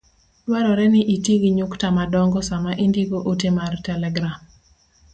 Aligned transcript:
Dwarore 0.45 0.85
ni 0.93 1.01
iti 1.15 1.33
gi 1.41 1.49
nyukta 1.57 1.87
madongo 1.97 2.39
sama 2.49 2.71
indiko 2.85 3.17
ote 3.31 3.49
mar 3.57 3.73
telegram. 3.87 4.39